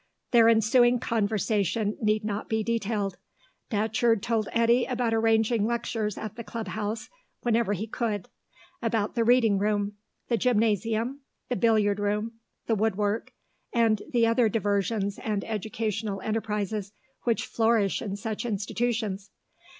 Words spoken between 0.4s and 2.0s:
ensuing conversation